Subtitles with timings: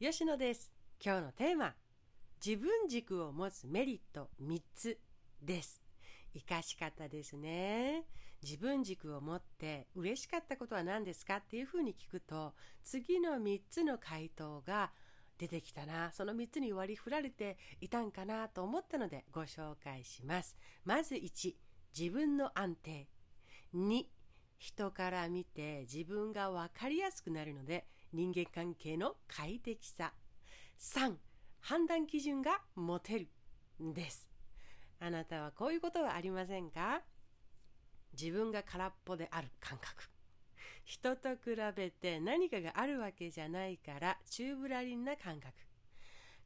[0.00, 0.72] 吉野です。
[1.02, 1.72] 今日のテーマ
[2.44, 4.98] 自分軸を持つメリット3つ
[5.40, 5.80] です。
[6.34, 8.02] 生かし方ですね。
[8.42, 14.90] 自分軸を持って嬉しかったことは何ですかっていうふうに聞くと次の3つの回答が
[15.38, 16.10] 出てきたな。
[16.12, 20.56] その3つに割り振られていたんかなと思ったのでご紹介します。
[20.84, 21.54] まず1
[21.96, 23.06] 自分の安定。
[23.72, 24.06] 2
[24.58, 30.12] 人から見て自分が分かりやすくなるので人間関係の快適さ。
[30.78, 31.14] 3
[31.60, 33.28] 判断基準が持てる
[33.80, 34.28] です。
[35.00, 37.02] あなたはこういうことはありませんか？
[38.18, 40.04] 自分が空っぽである感覚。
[40.84, 45.52] 人と比べて何かがあるわけじゃないから宙ぶらりんな感覚。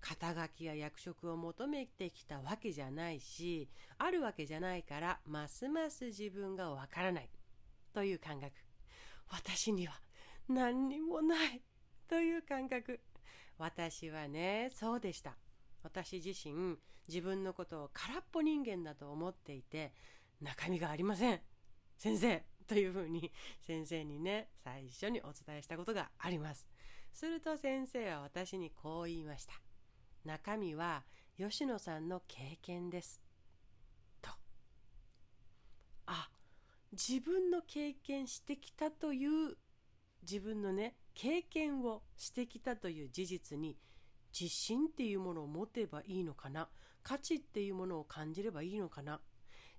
[0.00, 7.30] 肩書きや役職を求めてきたわけじゃないしあるわけじゃないからますます自分がわからない
[7.92, 8.52] という感覚。
[9.28, 9.98] 私には
[10.48, 11.62] 何にもない。
[12.08, 13.00] という感覚。
[13.58, 15.36] 私はねそうでした。
[15.82, 19.92] 私自身自分のことを空っぽ人間だと思っていて
[20.40, 21.40] 中身がありません。
[21.96, 22.44] 先生。
[22.66, 26.66] というふうに先生にね最初にお伝えしたことがあります。
[27.12, 29.54] すると先生は私にこう言いました。
[30.24, 31.04] 中身は
[31.38, 33.20] 吉野さんの経験です。
[34.20, 34.30] と。
[36.06, 36.28] あ
[36.92, 39.56] 自分の経験してきたという
[40.28, 43.78] 自分のね経験をしてきたという事実に
[44.38, 46.68] 自信っていうものを持てばいいのかな？
[47.02, 49.16] 価値っていうものを感じればいいのかな？
[49.16, 49.20] っ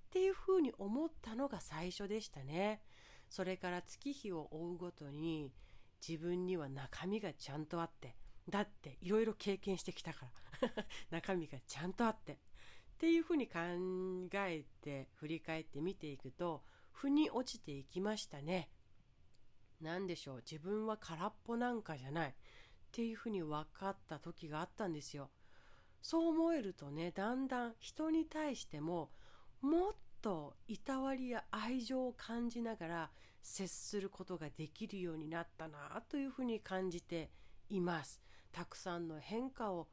[0.09, 2.81] ていうふうに思ったのが最初でしたね。
[3.29, 5.51] それから月日を追うごとに
[6.05, 8.15] 自分には中身がちゃんとあって
[8.49, 10.27] だっていろいろ経験してきたか
[10.61, 12.37] ら 中身がちゃんとあってっ
[12.97, 13.59] ていうふうに考
[14.33, 18.69] えて振り返って見ていくと腑に落ちていきましたね。
[19.81, 22.29] 何でしょう自分は空っぽなんかじゃない。
[22.29, 22.33] っ
[22.91, 25.29] ていうふうに分かった時があったんですよ。
[26.01, 29.09] そう思えるとねだんだん人に対しても
[29.61, 37.29] もっといたわりや愛情を感じながら接することができるようになったなというふうに感じて
[37.69, 38.21] います。
[38.51, 39.87] たくさんの変化を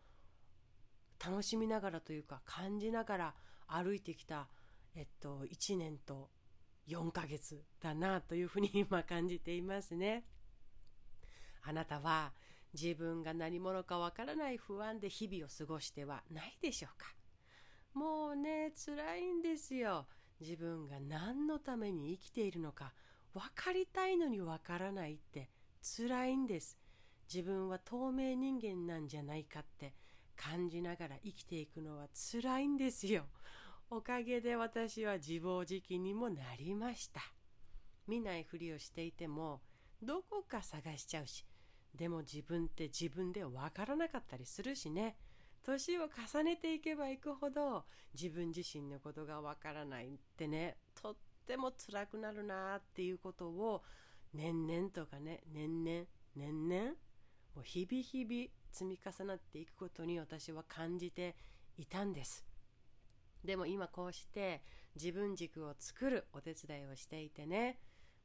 [1.24, 3.34] 楽しみながらというか感じながら
[3.66, 4.48] 歩いてきた
[4.94, 6.30] えっと1年と
[6.88, 10.24] 4ヶ月だなというふうに今感じていますね。
[11.62, 12.32] あなたは
[12.74, 17.14] 自分が何者かわからない不安で日々を過ごしてはないでしょうか。
[17.94, 20.06] もうね辛いんですよ。
[20.40, 22.92] 自分が何のために生きているのか
[23.32, 25.48] 分かりたいのに分からないって
[25.80, 26.78] 辛いんです。
[27.32, 29.94] 自分は透明人間なんじゃないかって
[30.36, 33.24] 感じながら生きていくのは辛いんですよ。
[33.90, 37.20] おかげで私は自暴自棄にもなりました。
[38.06, 39.60] 見ないふりをしていても
[40.02, 41.46] どこか探しちゃうし
[41.94, 45.16] でも自分って自分でわからなかったりするしね。
[45.62, 51.16] 年を重ねていけばいくほど自分自身のことがわからないってねとっ
[51.46, 53.82] ても辛くなるなっていうことを
[54.34, 56.04] 年々とかね年々
[56.36, 56.84] 年々
[57.54, 61.34] もう日々日々積み重なっていくことに私は感じて
[61.78, 62.44] いたんです。
[63.44, 64.62] でも今こうして
[64.96, 67.78] 自分軸を作るお手伝いをしていてね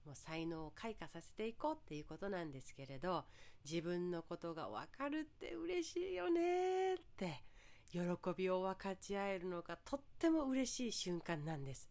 [0.05, 3.25] もう才能を開花させていこうっていうことなんですけれど
[3.69, 7.43] 自分のことが分かるって嬉しいよねって
[7.91, 7.99] 喜
[8.37, 11.89] びを分かち合えるのがとっても嬉しい瞬間なんです。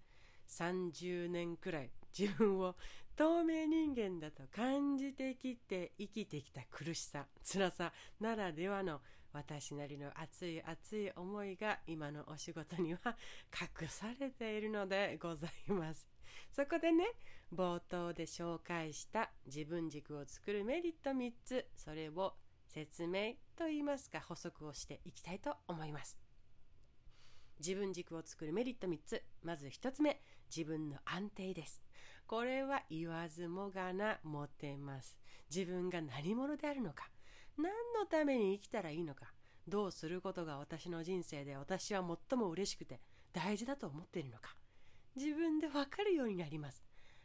[0.48, 2.76] 30年くらい自分を
[3.16, 9.00] 透明人間だと感じてきて生きてきた苦しさ辛さならではの
[9.32, 13.16] 私なりの熱い熱い思いが今のお仕事には
[13.80, 16.08] 隠されているのでございます。
[16.52, 17.04] そこでね
[17.52, 22.34] 冒頭で紹介した自分軸を作るメリット3つそれを
[22.66, 26.18] 説明といいますか補足をしていきたいと思います。
[27.58, 30.20] 自分軸を作るメリット3つまず1つ目
[30.54, 31.82] 自分の安定です。
[32.26, 35.16] これは言わずもがな持てます。
[35.50, 37.08] 自分が何者であるのか。
[37.58, 39.32] 何のために生きたらいいのか
[39.66, 43.00] どうすることが私の人生で私は最も嬉しくて
[43.32, 44.56] 大事だと思っているのか
[45.16, 46.82] 自分でわかるようになります。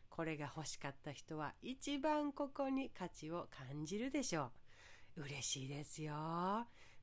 [0.09, 4.51] これが欲しかった人は一番ここに価値を感じるでしょ
[5.18, 5.21] う。
[5.24, 6.13] 嬉しいですよ。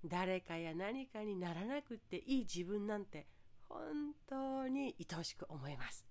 [0.05, 3.26] 誰かや何かにならなくっていい自分なんて
[3.69, 6.05] 本当に愛おしく思います。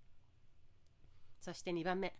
[1.41, 2.15] そして2番目。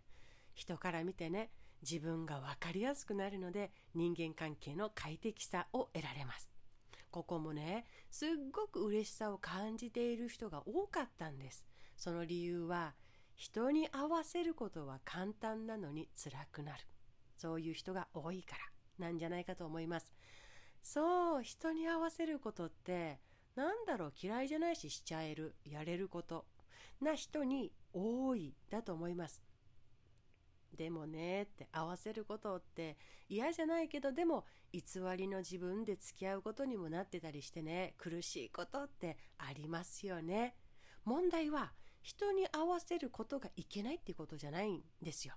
[0.54, 1.50] 人から見てね
[1.82, 6.48] 自分が分かりやすくなるので人間関係の快適さを得られます。
[7.10, 11.64] ここもねすっごく嬉しさを感じている人が多かったんです。
[11.96, 12.94] その理由は
[13.34, 16.84] 人に合わせることは簡単なのに辛くなる。
[17.36, 18.56] そういう人が多いか
[18.98, 20.12] らなんじゃないかと思います。
[20.82, 23.18] そう人に合わせることって
[23.56, 26.46] なんだろう嫌いじゃないししちゃえるやれること
[27.00, 29.42] な人に多いだと思います。
[30.76, 32.96] でもねって合わせることって
[33.28, 34.80] 嫌じゃないけどでも偽
[35.16, 40.54] りの自分で付き合うことにもなってたりしてね苦しいことってありますよね。
[41.04, 41.72] 問題は
[42.02, 45.34] 人に合わせることがいけないっていうことじゃないんですよ。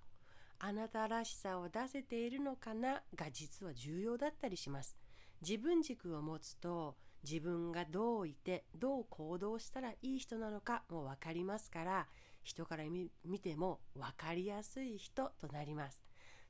[0.60, 3.04] あなたらしさを出せているのかな？
[3.16, 4.96] が実は重要だったりします。
[5.42, 12.08] 自分軸を持つと自分がどういてどう行動したらいい人なのかも分かりますから
[12.44, 16.02] 人から見ても分かりやすい人となります。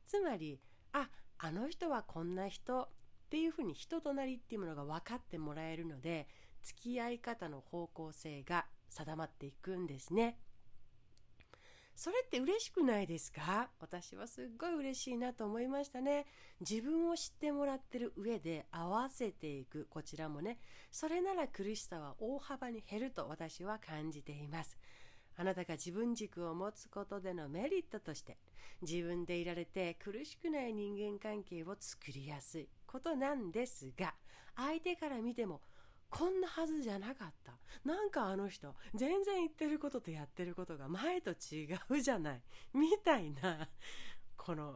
[0.05, 0.59] つまり
[0.91, 2.87] ああの人はこんな人っ
[3.29, 6.27] ていうふうに人となりっていうものが分かってもらえるので
[6.63, 10.37] 付き合い方の方向性が定まっていくんですね。
[11.95, 13.69] それって嬉しくないですか？
[13.79, 16.25] 私はすっごい嬉しいなと思いましたね。
[16.59, 19.85] 自分を知ってもらってる上で合わせていく。
[19.91, 20.57] こちらもね。
[20.91, 24.75] それなら苦しさは大幅に減ると私は感じています。
[25.37, 28.37] あなたが自分軸を持つことでのメリットとして
[28.81, 34.13] 自分でいられて苦しくない人間関係を作りやすいことなんですが
[34.55, 35.61] 相手から見ても
[36.09, 37.53] こんなはずじゃなかった。
[37.83, 42.41] なんかあの人全然言ってることとやってることが前と違うじゃない。
[42.71, 43.67] みたいな
[44.37, 44.75] この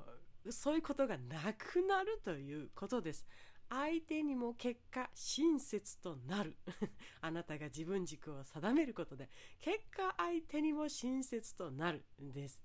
[0.50, 3.28] そういうことがなくなるということです。
[3.70, 6.58] 相手にも結果親切となる。
[7.22, 9.30] あなたが自分軸を定めることで
[9.60, 12.64] 結果相手にも親切となるんです。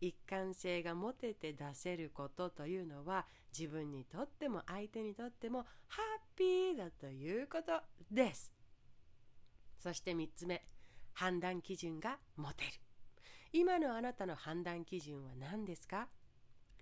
[0.00, 3.26] 一貫性が持てて出せることというのは
[3.56, 8.52] 自分にとっても相手にとってもハッピーだということです。
[9.78, 10.66] そして3つ目
[11.12, 12.70] 判断基準が持てる。
[13.52, 16.08] 今のあなたの判断基準は何ですか？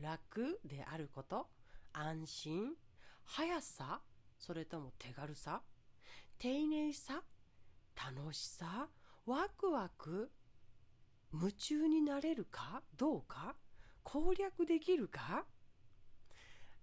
[0.00, 1.48] 楽であること
[1.92, 2.76] 安心
[3.28, 4.00] 速さ？
[4.38, 5.62] それとも手軽さ？
[6.38, 7.22] 丁寧さ？
[7.94, 8.88] 楽しさ？
[9.26, 10.30] ワクワク？
[11.32, 12.82] 夢中になれるか？
[12.96, 13.54] どうか？
[14.02, 15.44] 攻略できるか？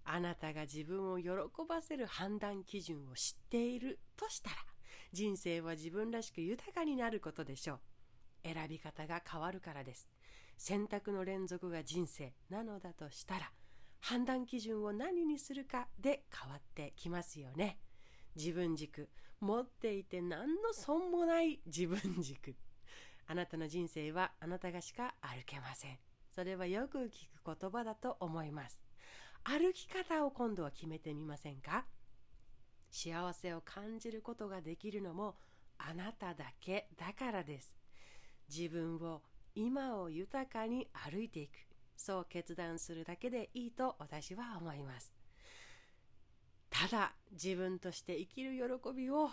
[0.04, 1.30] あなたが自分を喜
[1.68, 4.56] ばせる判断基準を知っているとしたら
[5.12, 7.80] 人生は自分らしく豊かになることでしょう。
[8.44, 10.08] 選び方が変わるからです。
[10.56, 13.50] 選択の連続が人生なのだとしたら
[14.00, 17.78] 判断基準を何にするかで変わってきますよね。
[18.34, 19.08] 自分軸。
[19.38, 22.56] 持っていて何の損もない自分軸。
[23.26, 25.98] あなたの人生はあなたがしか歩けません。
[26.30, 28.80] それはよく聞く言葉だと思います。
[29.44, 31.84] 歩き方を今度は決めてみませんか？
[32.90, 35.36] 幸せを感じることができるのも
[35.76, 37.76] あなただけだからです。
[38.48, 39.22] 自分を
[39.54, 41.52] 今を豊かに歩いていく。
[41.96, 45.12] そう決断するだけでいいと私は思います。
[46.70, 49.30] ただ自分として生きる喜びを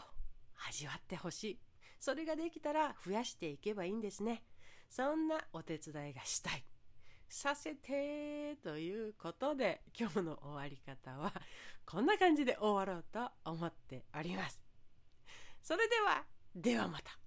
[0.69, 1.60] 味わってほしい。
[2.00, 4.44] それができたら増やしていけばいいんですね。
[4.89, 6.65] そんなお手伝いがしたい。
[7.27, 11.33] させてということで今日の終わり方は
[11.86, 14.62] こんな感じで終わろうと思っております。
[15.62, 16.24] それでは
[16.56, 17.22] ではまた。